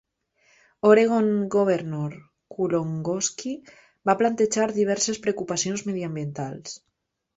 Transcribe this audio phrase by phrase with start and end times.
[0.91, 2.15] Oregon Governor
[2.55, 3.53] Kulongoski
[4.11, 6.75] va plantejar diverses preocupacions mediambientals.